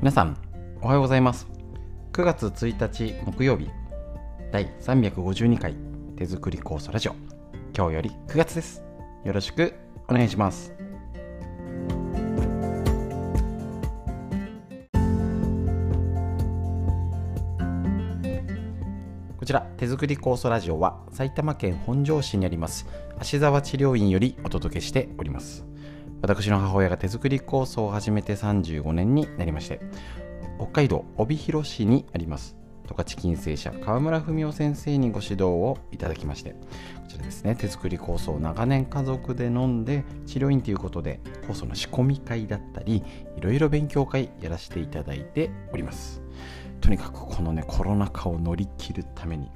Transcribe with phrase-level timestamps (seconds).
[0.00, 0.36] 皆さん
[0.80, 1.48] おはようございます。
[2.12, 3.68] 9月1日木曜日
[4.52, 5.74] 第352回
[6.16, 7.16] 手作り酵素ラジオ。
[7.76, 8.84] 今日より9月です。
[9.24, 9.74] よろしく
[10.08, 10.72] お願いします。
[19.36, 22.86] こちら手作り酵素ラジオは埼玉県本庄市にあります
[23.18, 25.64] 芦沢治療院よりお届けしております。
[26.20, 29.80] 私の母親が手作り酵素を始めて35年になりまして
[30.56, 32.56] 北海道帯広市にあります。
[32.86, 36.56] 十勝金星社川村文夫先生にご指導をいただきましてこ
[37.06, 37.54] ちらですね。
[37.54, 43.04] 手作り酵素を長年家族で飲んで治療院ということで酵素の仕込み会だったり
[43.36, 46.22] いろいろ勉強会やらせていただいております。
[46.80, 49.50] とにかくこのねコロナ禍を乗り切るために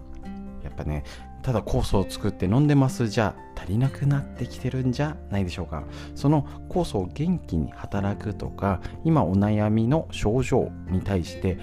[0.63, 1.03] やっぱね
[1.43, 5.85] ただ酵素を作って飲んでますじゃ足りなくなってきてるんじゃないでしょうか。
[6.15, 11.59] その酵素を元気に働くとか今お悩みの症状に対して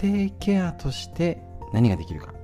[0.00, 1.42] 家庭ケアとして
[1.72, 2.34] 何ができるか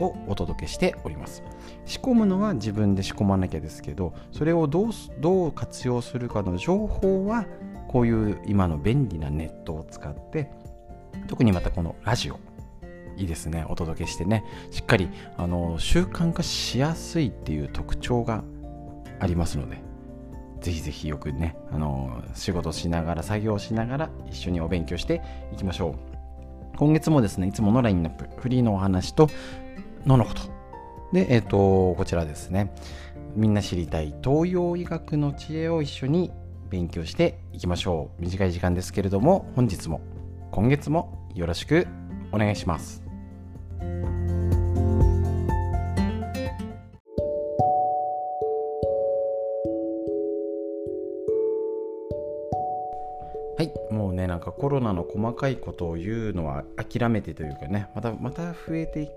[0.00, 1.42] をお届けしております。
[1.84, 7.46] 仕込むのは自分で仕込まなきゃですけどそれをどうどう活用するかの情報は
[7.88, 10.50] こういう今の便利なネットを使って
[11.26, 12.38] 特にまたこのラジオ
[13.16, 14.44] いいですねお届けしてね。
[14.70, 18.44] しっかりあの習慣化しやすいっていう特徴が
[19.18, 19.78] ありますので
[20.60, 25.22] ぜひぜひよくねあの仕事しながら作業しながら一緒にお勉強して
[25.52, 26.76] いきましょう。
[26.76, 29.28] 今月もですねいつものラインナップフリーのお話と
[30.06, 30.42] ののこと。
[31.12, 32.72] でえっ、ー、とこちらですね。
[33.36, 36.32] みんな知りたい東洋医学の知恵を一緒に
[36.68, 38.22] 勉強していきましょう。
[38.22, 40.00] 短い時間ですけれども本日も
[40.50, 41.86] 今月もよろしく
[42.32, 43.02] お願いします。
[53.56, 59.12] はいもうねなんかコロナの細かいことを言うのは諦めてというかねまたまた増えて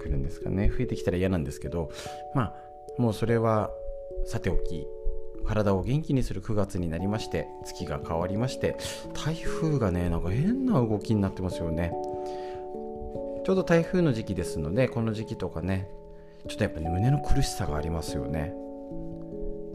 [0.00, 0.70] くるんですかね。
[0.70, 1.90] 増えてきたら嫌なんですけど
[2.34, 2.54] まあ
[2.96, 3.70] もうそれは
[4.24, 4.86] さておき。
[5.48, 8.76] 体を元気にする9月になりまして月が変わりまして
[9.24, 11.92] 台風がねなんか変な動きになってますよね。
[13.44, 15.88] ちょうど台風の時期ですのでこの時期とかね
[16.46, 18.54] ちょっとやっぱね胸の苦しさがありますよね。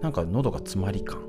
[0.02, 1.24] なんか喉が詰まり感。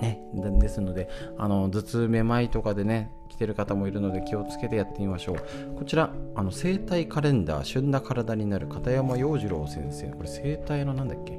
[0.00, 0.20] ね、
[0.60, 1.08] ですので
[1.38, 5.36] あの頭痛めまいとかでね来てる方もいるので気をつけてやってみましょう。
[5.78, 10.08] こちらあの生体カレンダー旬な体になる片山洋次郎先生。
[10.08, 11.38] これ生体のなんだっけ？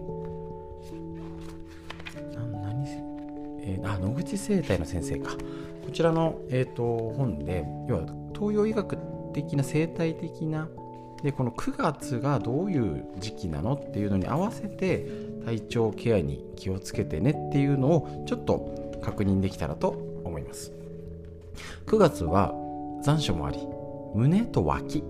[3.65, 5.31] えー、あ野口生態の先生か。
[5.85, 8.97] こちらの、えーと、本で要は東洋医学
[9.33, 10.67] 的な生態的な
[11.23, 15.07] でこの9月がどういう時期なのっていうのに合わせて
[15.45, 19.89] 体調ケアに気をつけてねっていうのをちょっと確認できたらと
[20.23, 20.71] 思います。
[21.85, 22.53] 9月は
[23.03, 23.59] 残暑もあり
[24.15, 25.03] 胸と脇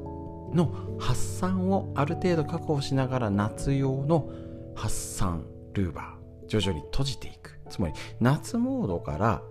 [0.54, 4.30] の発散をある程度確保しながら夏用の
[4.76, 7.55] 発散ルーバー徐々に閉じていく。
[7.70, 9.42] つまり夏モードから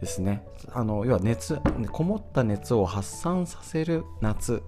[0.00, 1.58] ですねあの要は熱
[1.90, 4.62] こもった熱を発散させる夏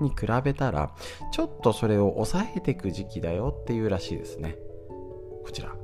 [0.00, 0.94] に比べたら
[1.32, 4.56] ちょっとそれを抑えていく時期だよっていうらしいですね。
[5.44, 5.76] こちらで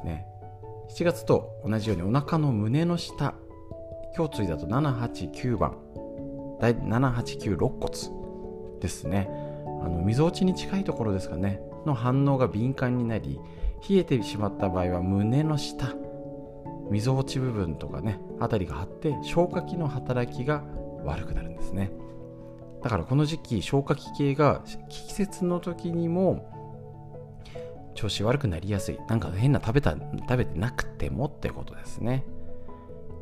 [0.00, 0.26] すね。
[0.90, 3.34] 7月と同じようにお腹の胸の下
[4.18, 5.76] 胸椎だと789番
[6.60, 9.28] 789肋骨ですね。
[9.84, 11.60] あの溝落ちに近いところですかね。
[11.86, 13.40] の反応が敏感になり
[13.88, 15.94] 冷えてしまった場合は胸の下
[16.90, 20.62] 溝落ち部分とかね辺りが張って消化器の働きが
[21.04, 21.90] 悪くなるんですね。
[22.82, 26.48] だからこの時期消化器系が季節の時にも
[27.94, 28.98] 調子悪くなりやすい。
[29.08, 32.24] なんか変な食べた食べてなくてもってことですね。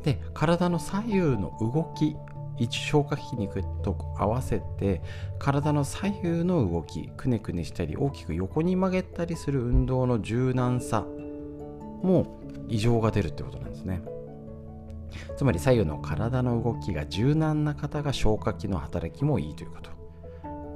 [0.03, 2.15] で体の左右の動き
[2.57, 5.01] 一消化筋肉と合わせて
[5.39, 11.05] 体の左右の動きくねくねしたり大きく横に曲げたりする運動の柔軟さ
[12.03, 14.01] も異常が出るってことなんですね
[15.37, 19.91] つまり左右の体の動きが柔軟な方が消化器の働きもいいということ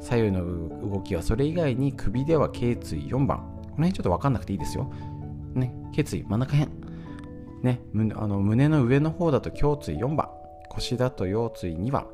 [0.01, 4.89] 左右の動きはそれ以外に首では頸椎4番この辺ちょっと分かんなくていいですよ。
[5.53, 6.71] ね、頸椎真ん中辺。
[7.61, 7.81] ね、
[8.15, 10.29] あの胸の上の方だと胸椎4番、
[10.69, 12.07] 腰だと腰椎2番、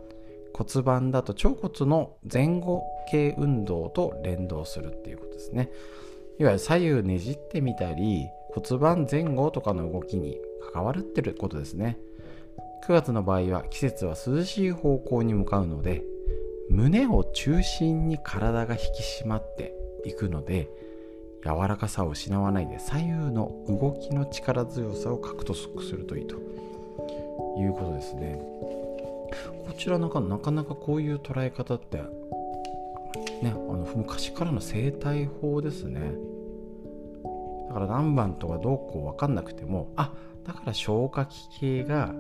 [0.54, 5.72] 骨盤だと腸骨の前後系運動と連動するっていうことですね。
[6.40, 10.38] いわゆる左右ねじってみたり、骨盤前後とかの動きに
[10.74, 11.98] 関わるってることですね。
[12.88, 16.04] 9月の場合は季節は涼しい方向に向かうので、
[16.70, 19.74] 胸を中心に体が引き締まって
[20.06, 20.70] いくので、
[21.44, 26.36] 柔らかさを失わないで左右の動きの力強さを獲得するといいと
[27.58, 28.40] いうことですね。
[29.66, 31.98] こちらなかなかなかこういう捉え方って
[33.42, 36.14] ねあの昔からの生態法ですね。
[37.70, 40.12] だから何番とかどうこう分かんなくてもあ
[40.46, 42.14] だから消化器系が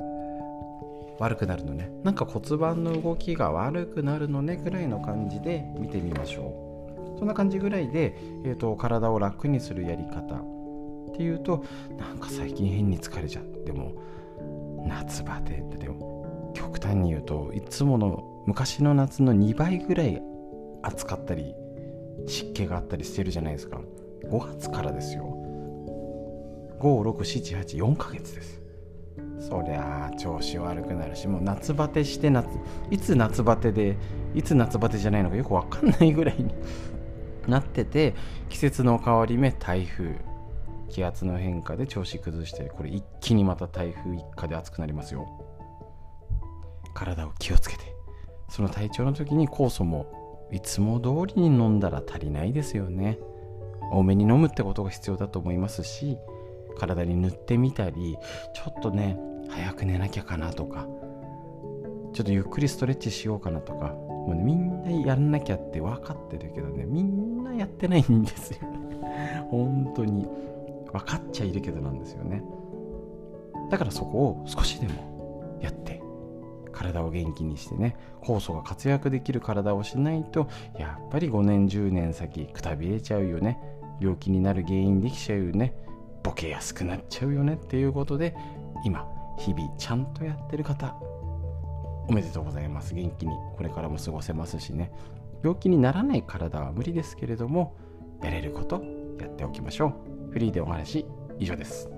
[1.19, 1.92] 悪くなるのね。
[2.04, 7.19] なんか骨盤の動きが悪くなるのねぐらいの感じで見てみましょう。
[7.19, 11.64] そんな感じぐらいで、えーと、体を楽にするやり方っていうと
[11.98, 13.94] なんか最近変に疲れちゃっても
[14.86, 20.22] 夏バテってでも極端に言うといつもの昔の夏の2倍ぐらい
[20.83, 21.54] 暑かったり
[22.28, 23.80] 湿気があったりしてるじゃないですか。
[24.25, 25.38] 5月からですよ。
[26.80, 28.62] 56784ヶ月です。
[29.39, 32.48] そりゃあ調子悪くなるしもう夏バテして夏
[32.92, 33.98] いつ夏バテで
[34.36, 36.54] いつ夏バテじゃないのかよく分かんないぐらいに
[37.48, 38.13] なってて
[38.50, 40.16] 季節の変わり目台風。
[40.92, 45.28] 気圧の変化で調子崩してこれ一気にまた台風一過で暑くなりますよ。
[46.94, 47.96] 体を気をつけて。
[48.50, 53.18] その体調の時に酵素もいつも通りに飲んだら足りないですよね。
[53.92, 56.18] 多めに飲むってことが必要だと思いますし
[56.78, 58.18] 体に塗ってみたり
[58.54, 60.88] ちょっとね早く寝なきゃかなとか
[62.14, 68.60] ちょっとゆっくりストレッチしようかなとかもう、ね、みんなやんなきゃって分かってるけどねみんなやってないんですよ。
[69.50, 70.28] 本当に。
[70.94, 72.44] 分かっちゃいるけどなんですよね。
[73.70, 76.02] だからそこを少しでもやって
[76.72, 80.48] 体を元気にしてね酵素が活躍できる体をしないと
[80.78, 83.60] やっぱり5年10年先くたびれちゃうよね。
[84.00, 85.76] 病気になる原因できちゃうよね。
[86.24, 87.54] ボケやすくなっちゃうよね。
[87.54, 88.36] っていうことで
[88.84, 89.08] 今
[89.38, 90.96] 日々ちゃんとやってる方
[92.08, 92.94] おめでとうございます。
[92.94, 94.92] 元気にこれからも過ごせますしね。
[95.44, 97.76] 病気にならない体は無理ですけれども
[98.22, 98.84] やれること
[99.20, 100.11] やっておきましょう。
[100.31, 101.06] フリーでお話
[101.39, 101.89] 以上です。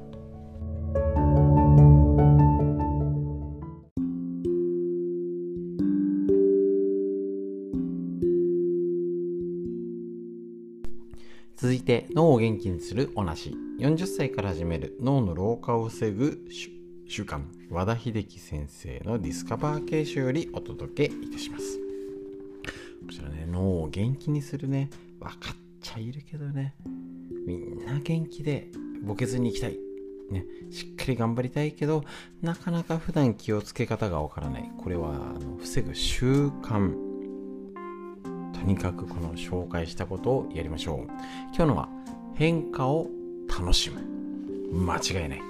[11.55, 13.55] 続いて脳を元気にするお話。
[13.79, 16.45] 40歳から始める脳の老化を防ぐ
[17.07, 17.43] 習慣。
[17.69, 21.79] 和田秀樹先生のディスカバー形式よりお届けいたします。
[23.05, 24.89] こちらね脳を元気にするね。
[25.19, 26.73] 分かっちゃいるけどね。
[27.45, 28.69] みんな元気で
[29.03, 29.77] ボケずに行きたい。
[30.31, 32.03] ね、しっかり頑張りたいけど
[32.41, 34.71] なかなか普段気をつけ方がわからない。
[34.77, 36.95] これはあの防ぐ習慣。
[38.53, 40.97] とにかくこの紹介したことをやりましょう。
[41.53, 41.89] 今日のは
[42.35, 43.09] 変化を
[43.47, 44.01] 楽しむ。
[44.73, 45.41] 間違いない。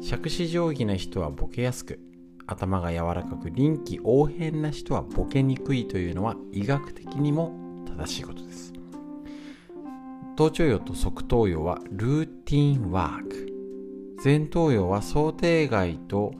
[0.00, 2.00] 杓子定規な人はボケやすく
[2.46, 7.52] 頭が柔らかく臨機応変な人はボケにくいというのは医学的にも
[7.86, 8.75] 正しいことです。
[10.36, 13.48] 頭頂葉と側頭葉はルーティンワーク。
[14.22, 16.34] 前頭葉は想定外と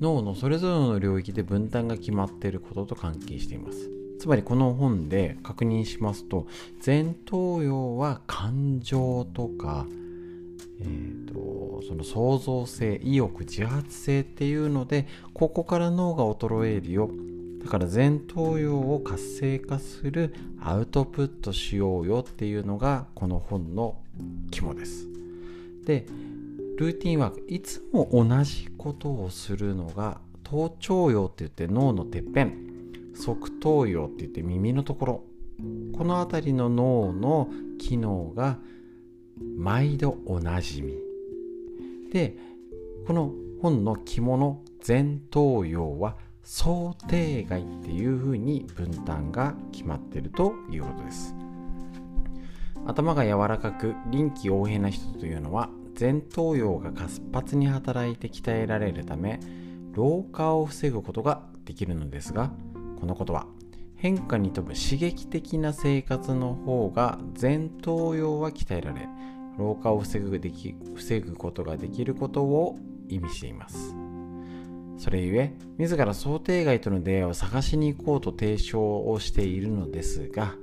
[0.00, 3.88] 脳のそれぞれの領域で分担が決まっていることと関係しています。
[4.18, 6.48] つまりこの本で確認しますと
[6.84, 9.86] 前頭葉は感情とか
[10.80, 17.10] えーと、その創造性意欲自発性っていうのでここから脳が衰えるよ。
[17.62, 23.98] だから前頭葉を活性化するアウトプットしようよっていうのがこの本の
[24.50, 25.06] 肝です。
[25.84, 26.06] で
[26.76, 32.54] ルーティンワークいつも同じことをするのが頭頂葉って言って脳のてっぺん
[33.14, 35.24] 側頭葉って言って耳のところ。
[35.96, 38.58] この辺りの脳の機能が
[39.56, 40.94] 毎度おなじみ。
[42.12, 42.36] で
[43.06, 51.34] この本の肝の前頭葉は想定外っていうふうに分担が決まってるということです。
[52.86, 59.40] 頭が柔らかく臨機応変な人というのは前頭葉が活発に働いて鍛えられるため
[59.92, 62.50] 老化を防ぐことができるのですが
[62.98, 63.46] このことは
[63.96, 69.08] 変化に富む刺激的な生活の方が前頭葉は鍛えられ
[69.58, 74.01] 老化を防ぐでき防ぐことができることを意味しています。
[75.02, 80.54] それゆえ自ら想定外との出会いを探しに行こうと提唱をしているのですが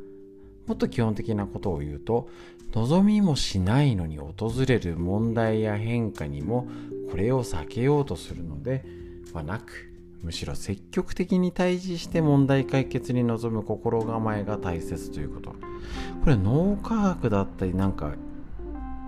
[0.65, 2.29] もっと基本的なことを言うと
[2.71, 4.33] 望みもしないのに訪
[4.65, 6.69] れる問題や変化にも
[7.11, 8.85] これを避けようとするので
[9.33, 9.91] はなく
[10.21, 15.51] むしろ積極的に対峙して問題解決に臨む心構えが大切ということ。
[15.51, 15.57] こ
[16.27, 18.13] れ脳科学だったりなんか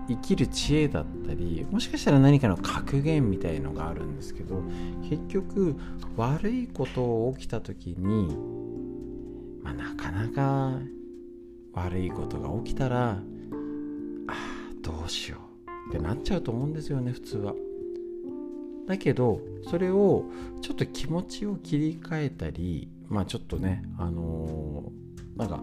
[0.08, 4.62] 生きる知恵だったりもしかしたら何かの格言みたいのがあるんですけど
[5.08, 5.76] 結局
[6.16, 8.36] 悪いことを起きた時に、
[9.62, 10.78] まあ、なかなか
[11.72, 13.16] 悪いことが起きたらあ
[14.28, 14.34] あ
[14.82, 15.38] どうしよ
[15.88, 17.54] うってなっちゃうと思うんですよね普通は。
[18.86, 19.40] だだけど
[19.70, 20.24] それを
[20.60, 25.62] ちょっと気持ちを切り替えたりまあちょっとねあのー、なんか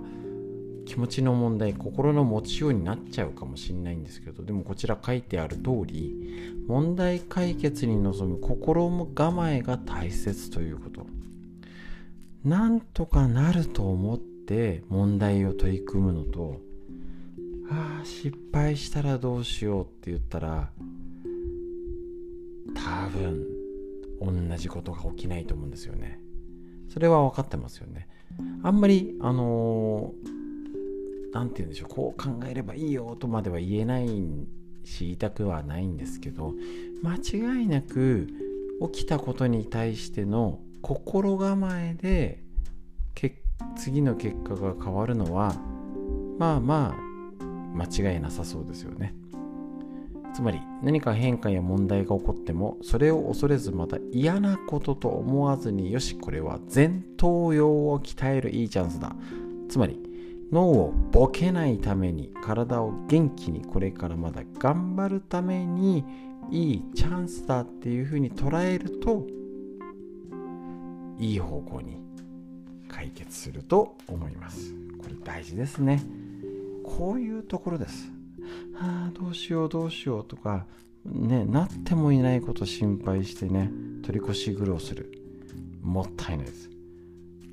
[0.89, 11.05] 気持ちの問題心の持ちようになっちゃうかもしれないんですけどでもこちら書いてある通り問題解決に臨む心も構えが大切ということ。
[12.43, 16.59] なんとかなると思って問題を取り組むのと
[17.69, 20.71] ああ失敗したらどうしようって言ったら
[22.73, 23.45] 多分
[24.49, 26.19] 同じことが起きないと思うんですよね。
[26.91, 28.07] それは分かってますよね。
[28.63, 30.15] あんまりあの
[31.33, 34.07] 何て言うんでしょうこう考えればいいよとまでは言えない
[34.83, 36.53] し言いたくはないんですけど
[37.03, 38.27] 間違いなく
[38.93, 42.43] 起きたことに対しての心構えで
[43.75, 45.53] 次の結果が変わるのは
[46.37, 47.43] まあまあ
[47.75, 49.13] 間違いなさそうですよね。
[50.33, 59.15] つまり何か変化や問題が起こってもそれを恐れずまた嫌なことと思わずによしこれは前頭葉を鍛えるいいチャンスだ。
[59.67, 59.99] つまり
[60.51, 66.03] 脳をボケないために体を元気にこれからまだ頑張るために
[66.49, 69.27] いいチャンスだっていうふうに捉えると
[71.19, 72.01] いい方向に
[72.87, 74.73] 解決すると思います。
[74.97, 76.03] これ大事ですね。
[76.83, 78.11] こういうところです。
[78.81, 80.65] あどうしようどうしようとか
[81.05, 83.69] ねなってもいないこと心配してね
[84.03, 85.11] 取り越し苦労する。
[85.83, 86.69] もったいないです。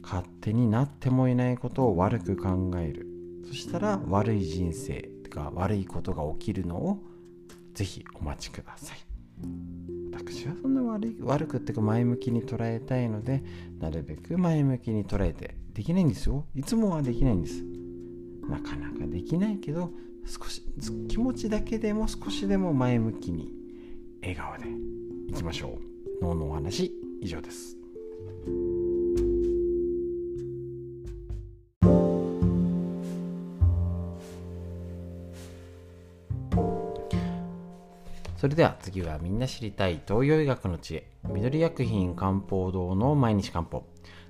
[0.06, 3.08] 勝手になってもいないことを悪く考える。
[3.48, 7.02] そしたら悪い人生とか悪いことが起きるのを
[7.74, 8.98] ぜひお待ちください。
[10.12, 13.42] 私はそんな悪い悪くっていうか前向きに捉えたいので
[13.80, 16.46] なるべく前向きに捉えてできないんですよ。
[16.54, 17.64] いつもはできないんです。
[18.48, 19.90] なかなかできないけど
[20.24, 20.62] 少し
[21.08, 23.52] 気持ちだけでも少しでも前向きに
[24.20, 24.68] 笑顔で
[25.28, 25.80] いきましょ
[26.20, 26.24] う。
[26.24, 27.76] 脳のお話以上です。
[38.46, 43.84] それでは次はみんな知りたい東洋医学の知恵緑薬品漢方堂の毎日漢方。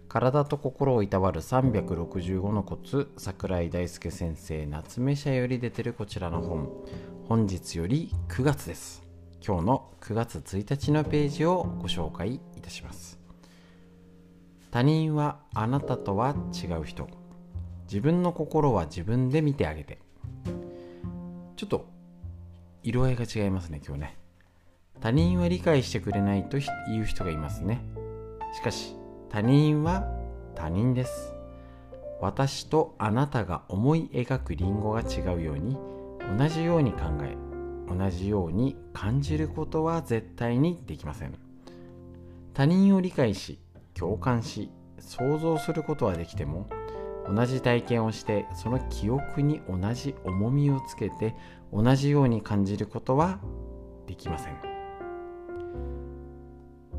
[0.08, 6.70] 体と心をいたわる365のコツ桜井大輔先生夏目社より出てるこちらの本。
[7.28, 9.02] 本日より9月です。
[9.46, 13.20] 今日の9月1日のページをご紹介いたします。
[14.70, 17.06] 他人はあなたとは違う人。
[17.82, 19.98] 自分の心は自分で見てあげて。
[21.56, 21.95] ちょっと
[22.86, 24.16] 色合いが違いますね今日ね。
[25.00, 26.60] 他人は理解してくれないとい
[27.00, 27.82] う人がいますね。
[28.54, 28.94] しかし
[29.28, 30.06] 他人は
[30.54, 31.34] 他人です。
[32.20, 35.76] 私とあなたが思い描くリンゴが違うように
[36.38, 37.36] 同じように考え
[37.92, 41.34] 同じように感じることは絶対にできません。
[42.54, 43.58] 他人を理解し
[43.94, 46.68] 共感し想像することはできても
[47.28, 51.34] 同じ体験をしてその記憶に同じ重みをつけて
[51.72, 53.40] 同じように感じることは
[54.06, 54.56] できません。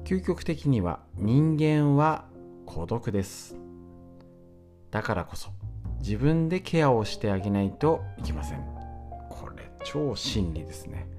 [0.03, 2.25] 究極的には人間は
[2.65, 3.57] 孤独です。
[4.91, 5.49] だからこそ
[5.99, 8.59] 自分でケアをしてあげないといけません。
[9.29, 11.09] これ超真理ですね。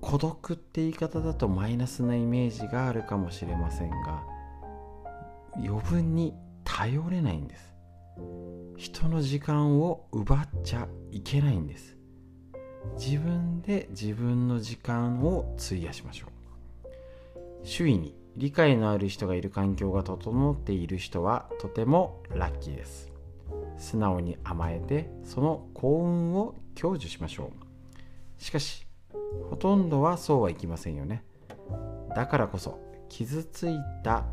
[0.00, 4.22] 孤独って言い方だとマイナスなイメージがあるかもしれませんが
[5.56, 6.34] 余分に
[6.64, 7.74] 頼れないんです。
[8.76, 11.96] 人の時間を奪っちゃいけないんです。
[12.98, 17.66] 自分で自分の時間を費やしましょう。
[17.66, 23.12] 周囲に理解のある人がいる環境が整っている人はとてもラッキーです。
[23.78, 27.52] 素直に甘えてその幸運を享受しましょ
[28.38, 28.42] う。
[28.42, 28.86] しかし
[29.48, 31.24] ほとんどはそうはいきませんよね。
[32.14, 34.24] だからこそ傷ついた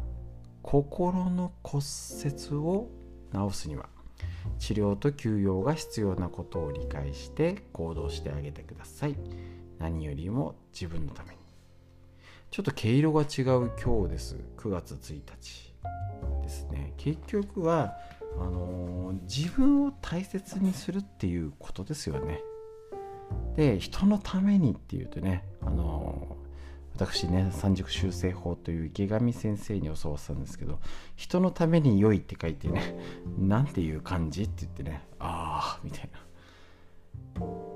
[0.62, 1.84] 心の骨
[2.26, 2.90] 折を
[3.34, 3.90] 治すには
[4.60, 9.16] 治療と休養が必要なことを理解して行動してあげてください。
[9.80, 11.38] 何よりも自分のために。
[12.52, 14.36] ちょっと毛色が違う今日です。
[14.58, 15.74] 9月1日
[16.44, 16.94] ですね。
[16.98, 17.96] 結局は
[18.38, 22.42] あのー、自分を大切にするっていうことですよね。
[23.56, 26.38] で人のためにっていうとねあの
[26.96, 30.80] 私ね三軸修正法という池上先生に教わったんですけど
[31.16, 33.00] 人のために良いって書いてね
[33.40, 36.20] なんていう感じって言ってねああみたいな。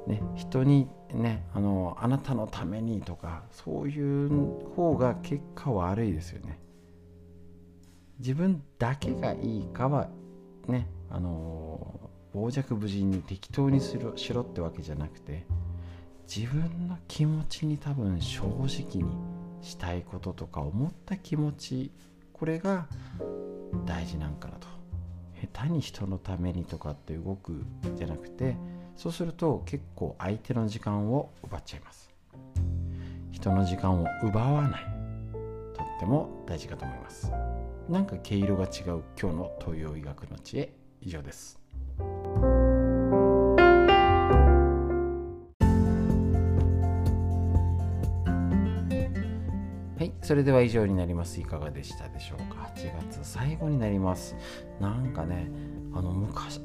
[0.08, 4.30] ね人にねあのあなたのためにとかそういう
[4.76, 6.60] 方が結果悪いですよね。
[8.20, 10.10] 自分だけがいいかは
[10.68, 15.46] ねあの傍若無人に適当にしろしろってわけじゃなくて
[16.28, 19.06] 自分の気持ちに多分正直に
[19.62, 21.92] したいこととか思った気持ち
[22.34, 22.88] これが
[23.86, 24.68] 大事なんかなと。
[25.54, 27.66] 下手に人のためにとかって動く
[27.96, 28.56] じゃなくて
[28.96, 32.10] そうすると結構相手の時間を奪っちゃいます。
[33.32, 34.86] 人の時間を奪わない。
[35.74, 37.32] とっても大事かと思います。
[37.90, 41.65] なんか毛色が違う今日の東洋医学の知恵以上です。
[50.26, 51.40] それでは以上になります。
[51.40, 54.36] いかがでしたでしょうか？8月最後になります。
[54.82, 55.52] なんかね
[55.94, 56.62] あの昔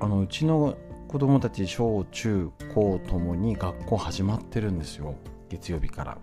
[0.00, 5.14] あのうちの子供たち小中高ともに学校始まってるんですよ。
[5.50, 6.18] 月曜日から。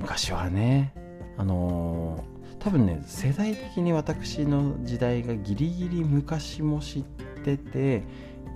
[0.00, 0.94] 昔はね
[1.36, 7.02] あのー、多分ね世代的に私の時代がギリギリ昔も知っ
[7.44, 8.04] てて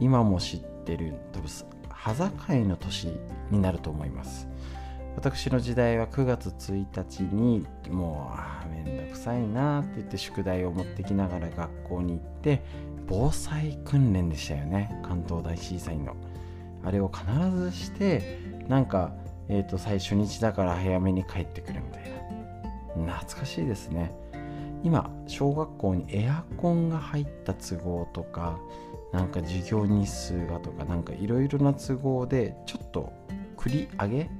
[0.01, 1.51] 今も知ってる多分
[1.91, 3.13] 端境の年
[3.51, 4.49] になると思います。
[5.17, 12.63] 私の時代は9月1日にもうあめんどくさいなって言って宿題を持ってきながら学校に行って
[13.09, 15.01] 防災訓練でしたよね。
[15.03, 16.15] 関東大震災の。
[16.85, 17.25] あれを必
[17.57, 19.15] ずしてなんか、
[19.49, 22.03] えーと、最初日だから早めに帰ってくるみたい
[23.05, 23.15] な。
[23.15, 24.13] 懐かしいですね。
[24.85, 28.59] 今小学校にエアコンが入った都合とか
[29.13, 33.13] なんか授業日数がとかなんかいろいろな都合でちょっと
[33.57, 34.31] 繰り上げ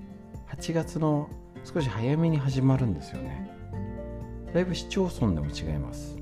[0.49, 1.29] 8月の
[1.65, 3.51] 少し早めに始まるんですよね。
[4.55, 6.17] だいぶ市町村でも違います。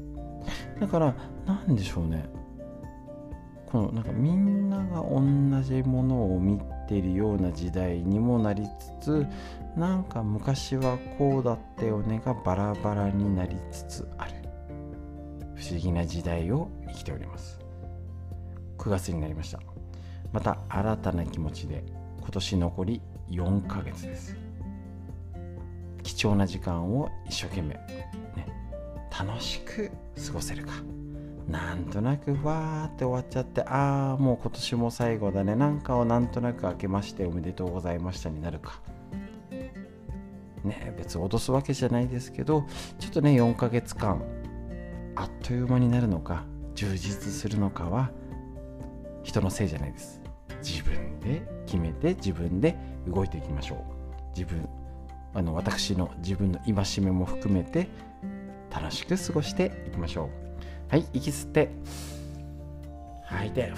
[0.81, 1.15] だから
[1.47, 2.25] 何でしょうね。
[3.67, 5.21] このなんかみんなが同
[5.63, 8.65] じものを見てるような時代にもなり
[9.01, 9.27] つつ
[9.77, 14.33] なんか昔はこうだったよねがバラバラになりつつある。
[15.55, 17.61] 不思議な時代を生きております。
[18.79, 19.61] 9月になりました。
[20.33, 21.85] また新たな気持ちで
[22.21, 24.37] 今年残り4ヶ月です。
[26.03, 28.47] 貴重な時間を一生懸命、ね、
[29.11, 29.91] 楽しく
[30.27, 30.73] 過ごせるか。
[31.49, 35.55] なんとなくわーって終わっちゃってああもう今年も最後だね。
[35.55, 38.81] なんかをなんとなく明けましておめでとうございましたになるか。
[40.65, 42.65] ね別に脅すわけじゃないですけど
[42.99, 44.23] ちょっとね4ヶ月間
[45.15, 48.11] あっという間になるのか充実するのかは
[49.23, 50.23] 人のせいじゃないです。
[50.63, 53.79] 自分で決めて自分で動いていきましょう。
[54.37, 54.69] 自分
[55.35, 57.89] あの私の自分の戒めも含めて
[58.71, 60.29] 楽しく過ごしていきましょう。
[60.89, 61.71] はい息吸って。
[63.25, 63.73] 吐いて。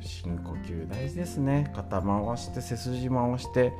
[0.00, 1.70] 深呼吸大事ですね。
[1.74, 3.72] 肩回して背筋回して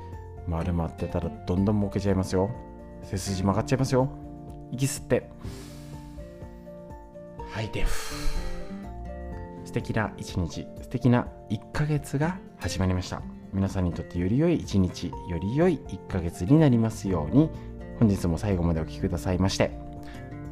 [0.49, 2.51] 丸まってたらどんどん儲けちゃいますよ。
[3.05, 4.09] 背筋曲がっちゃいますよ。
[4.73, 5.31] 息吸って。
[7.53, 7.85] 吐いて。
[9.65, 13.36] 素敵な一日素敵な1ヶ月が始まりました。
[13.53, 17.51] 皆さんにとってより良い一日より良い1ヶ月になりますように
[17.99, 19.71] 本日も最後までお聴きくださいまして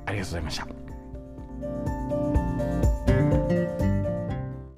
[0.06, 0.83] ありがとうございました。